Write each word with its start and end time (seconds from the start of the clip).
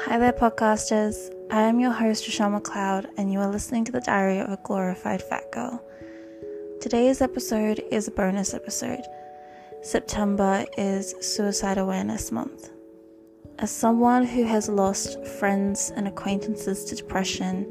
Hi 0.00 0.18
there, 0.18 0.32
podcasters. 0.32 1.30
I 1.50 1.62
am 1.62 1.78
your 1.78 1.92
host, 1.92 2.26
Rochelle 2.26 2.50
McLeod, 2.50 3.10
and 3.18 3.32
you 3.32 3.38
are 3.40 3.48
listening 3.48 3.84
to 3.84 3.92
the 3.92 4.00
Diary 4.00 4.40
of 4.40 4.50
a 4.50 4.58
Glorified 4.64 5.22
Fat 5.22 5.52
Girl. 5.52 5.84
Today's 6.80 7.20
episode 7.20 7.84
is 7.90 8.08
a 8.08 8.10
bonus 8.10 8.54
episode. 8.54 9.02
September 9.82 10.64
is 10.76 11.14
Suicide 11.20 11.78
Awareness 11.78 12.32
Month. 12.32 12.70
As 13.58 13.70
someone 13.70 14.24
who 14.24 14.44
has 14.44 14.68
lost 14.68 15.24
friends 15.24 15.92
and 15.94 16.08
acquaintances 16.08 16.84
to 16.86 16.96
depression, 16.96 17.70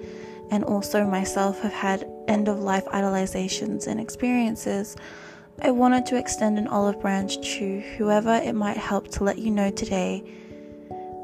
and 0.52 0.64
also 0.64 1.06
myself 1.06 1.60
have 1.62 1.74
had 1.74 2.08
end 2.28 2.48
of 2.48 2.60
life 2.60 2.86
idolizations 2.86 3.88
and 3.88 4.00
experiences, 4.00 4.96
I 5.62 5.72
wanted 5.72 6.06
to 6.06 6.18
extend 6.18 6.58
an 6.60 6.68
olive 6.68 7.02
branch 7.02 7.42
to 7.58 7.82
whoever 7.98 8.36
it 8.36 8.54
might 8.54 8.78
help 8.78 9.10
to 9.10 9.24
let 9.24 9.40
you 9.40 9.52
know 9.52 9.72
today 9.72 10.24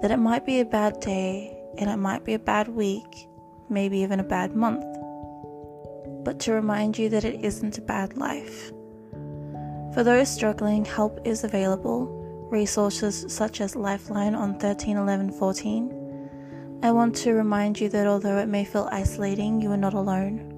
that 0.02 0.12
it 0.12 0.18
might 0.18 0.46
be 0.46 0.60
a 0.60 0.66
bad 0.66 1.00
day 1.00 1.58
and 1.78 1.90
it 1.90 1.98
might 1.98 2.24
be 2.24 2.34
a 2.34 2.40
bad 2.40 2.68
week, 2.68 3.28
maybe 3.70 4.00
even 4.00 4.20
a 4.20 4.24
bad 4.24 4.56
month, 4.56 4.86
but 6.24 6.40
to 6.42 6.54
remind 6.54 6.98
you 6.98 7.10
that 7.10 7.24
it 7.24 7.44
isn't 7.44 7.78
a 7.78 7.82
bad 7.82 8.18
life. 8.18 8.72
For 9.94 10.04
those 10.04 10.30
struggling, 10.30 10.86
help 10.86 11.20
is 11.26 11.44
available, 11.44 12.48
resources 12.52 13.26
such 13.28 13.62
as 13.62 13.76
Lifeline 13.76 14.36
on 14.36 14.52
131114. 14.52 16.80
I 16.84 16.92
want 16.92 17.16
to 17.18 17.34
remind 17.34 17.80
you 17.80 17.90
that 17.90 18.06
although 18.06 18.38
it 18.38 18.48
may 18.48 18.64
feel 18.64 18.88
isolating, 18.92 19.62
you 19.62 19.72
are 19.72 19.78
not 19.78 19.96
alone. 19.96 20.54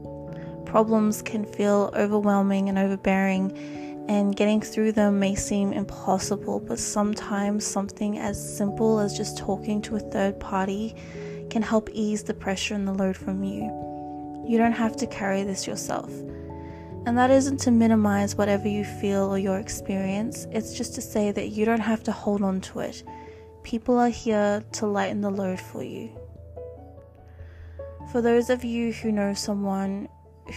Problems 0.66 1.22
can 1.22 1.46
feel 1.46 1.92
overwhelming 1.96 2.68
and 2.68 2.78
overbearing 2.78 3.89
and 4.10 4.36
getting 4.36 4.60
through 4.60 4.92
them 4.92 5.20
may 5.20 5.36
seem 5.36 5.72
impossible, 5.72 6.60
but 6.60 6.80
sometimes 6.80 7.64
something 7.64 8.18
as 8.18 8.58
simple 8.58 9.00
as 9.00 9.16
just 9.16 9.38
talking 9.38 9.84
to 9.84 9.98
a 9.98 10.00
third 10.00 10.40
party 10.40 10.96
can 11.52 11.62
help 11.62 11.92
ease 11.94 12.24
the 12.24 12.34
pressure 12.34 12.74
and 12.74 12.88
the 12.88 12.92
load 12.92 13.16
from 13.16 13.44
you. 13.44 13.66
You 14.48 14.58
don't 14.58 14.72
have 14.72 14.98
to 14.98 15.06
carry 15.06 15.44
this 15.44 15.68
yourself. 15.68 16.12
And 17.06 17.16
that 17.20 17.30
isn't 17.30 17.60
to 17.60 17.72
minimize 17.72 18.36
whatever 18.36 18.68
you 18.68 18.84
feel 18.84 19.26
or 19.26 19.38
your 19.38 19.60
experience, 19.60 20.48
it's 20.52 20.74
just 20.76 20.96
to 20.96 21.02
say 21.02 21.32
that 21.32 21.50
you 21.50 21.64
don't 21.64 21.80
have 21.80 22.04
to 22.06 22.12
hold 22.12 22.42
on 22.42 22.62
to 22.62 22.80
it. 22.80 23.04
People 23.62 24.00
are 24.00 24.10
here 24.10 24.64
to 24.72 24.88
lighten 24.88 25.22
the 25.22 25.30
load 25.30 25.60
for 25.60 25.84
you. 25.84 26.10
For 28.12 28.24
those 28.24 28.50
of 28.50 28.64
you 28.64 28.92
who 28.92 29.12
know 29.12 29.36
someone 29.36 30.10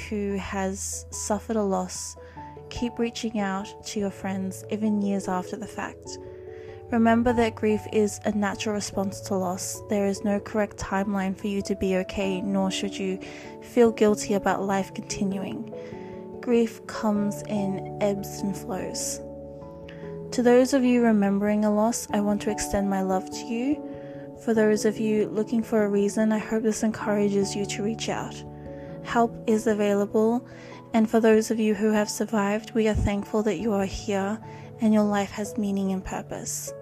who 0.09 0.39
has 0.39 1.05
suffered 1.11 1.57
a 1.57 1.63
loss, 1.63 2.17
keep 2.73 2.99
reaching 2.99 3.39
out 3.39 3.69
to 3.85 4.01
your 4.01 4.11
friends 4.11 4.65
even 4.71 5.03
years 5.03 5.29
after 5.29 5.57
the 5.57 5.67
fact. 5.67 6.19
Remember 6.91 7.33
that 7.35 7.55
grief 7.55 7.81
is 7.93 8.19
a 8.25 8.33
natural 8.33 8.75
response 8.75 9.21
to 9.23 9.35
loss. 9.35 9.83
There 9.89 10.07
is 10.07 10.25
no 10.25 10.41
correct 10.41 10.79
timeline 10.79 11.37
for 11.37 11.47
you 11.47 11.63
to 11.63 11.77
be 11.77 11.97
okay, 11.97 12.41
nor 12.41 12.71
should 12.71 12.97
you 12.97 13.19
feel 13.63 13.93
guilty 13.93 14.35
about 14.35 14.63
life 14.63 14.93
continuing. 14.95 15.73
Grief 16.41 16.85
comes 16.87 17.43
in 17.43 17.99
ebbs 18.01 18.41
and 18.41 18.57
flows. 18.57 19.21
To 20.33 20.43
those 20.43 20.73
of 20.73 20.83
you 20.83 21.03
remembering 21.03 21.65
a 21.65 21.73
loss, 21.73 22.09
I 22.11 22.21
want 22.21 22.41
to 22.43 22.51
extend 22.51 22.89
my 22.89 23.03
love 23.03 23.31
to 23.31 23.45
you. 23.45 23.83
For 24.45 24.55
those 24.55 24.87
of 24.87 24.99
you 24.99 25.29
looking 25.29 25.63
for 25.63 25.85
a 25.85 25.89
reason, 25.89 26.33
I 26.33 26.39
hope 26.39 26.63
this 26.63 26.83
encourages 26.83 27.55
you 27.55 27.67
to 27.67 27.83
reach 27.83 28.09
out. 28.09 28.35
Help 29.05 29.35
is 29.47 29.67
available, 29.67 30.47
and 30.95 31.09
for 31.09 31.21
those 31.21 31.51
of 31.51 31.59
you 31.59 31.75
who 31.75 31.91
have 31.91 32.11
survived, 32.11 32.75
we 32.75 32.89
are 32.89 32.95
thankful 32.95 33.43
that 33.45 33.59
you 33.59 33.73
are 33.73 33.87
here 33.87 34.39
and 34.81 34.93
your 34.93 35.05
life 35.05 35.31
has 35.31 35.57
meaning 35.57 35.93
and 35.93 36.05
purpose. 36.05 36.73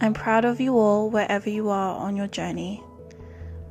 I'm 0.00 0.14
proud 0.14 0.44
of 0.44 0.60
you 0.60 0.78
all 0.78 1.10
wherever 1.10 1.50
you 1.50 1.68
are 1.68 1.96
on 1.96 2.16
your 2.16 2.26
journey. 2.26 2.82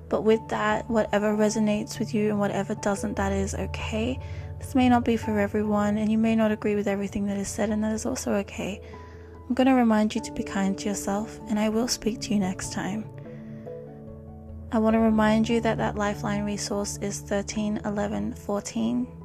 But 0.09 0.23
with 0.23 0.45
that, 0.49 0.89
whatever 0.89 1.35
resonates 1.35 1.97
with 1.97 2.13
you 2.13 2.29
and 2.29 2.39
whatever 2.39 2.75
doesn't, 2.75 3.15
that 3.15 3.31
is 3.31 3.55
okay. 3.55 4.19
This 4.59 4.75
may 4.75 4.89
not 4.89 5.05
be 5.05 5.17
for 5.17 5.39
everyone, 5.39 5.97
and 5.97 6.11
you 6.11 6.17
may 6.17 6.35
not 6.35 6.51
agree 6.51 6.75
with 6.75 6.87
everything 6.87 7.25
that 7.27 7.37
is 7.37 7.47
said, 7.47 7.69
and 7.69 7.83
that 7.83 7.93
is 7.93 8.05
also 8.05 8.33
okay. 8.33 8.81
I'm 9.47 9.55
going 9.55 9.67
to 9.67 9.73
remind 9.73 10.13
you 10.13 10.21
to 10.21 10.31
be 10.33 10.43
kind 10.43 10.77
to 10.77 10.89
yourself, 10.89 11.39
and 11.49 11.57
I 11.57 11.69
will 11.69 11.87
speak 11.87 12.19
to 12.21 12.33
you 12.33 12.39
next 12.39 12.73
time. 12.73 13.05
I 14.71 14.79
want 14.79 14.93
to 14.93 14.99
remind 14.99 15.49
you 15.49 15.59
that 15.61 15.77
that 15.79 15.95
Lifeline 15.95 16.43
resource 16.43 16.97
is 17.01 17.19
13 17.21 17.81
11 17.83 18.35
14 18.35 19.20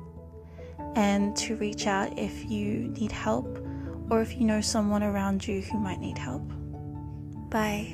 and 0.96 1.36
to 1.36 1.54
reach 1.56 1.86
out 1.86 2.18
if 2.18 2.50
you 2.50 2.88
need 2.98 3.12
help 3.12 3.58
or 4.10 4.22
if 4.22 4.36
you 4.36 4.44
know 4.44 4.60
someone 4.60 5.02
around 5.02 5.46
you 5.46 5.60
who 5.60 5.78
might 5.78 6.00
need 6.00 6.18
help. 6.18 6.42
Bye. 7.50 7.92